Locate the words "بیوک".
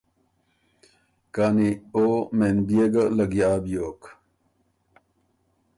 3.63-4.01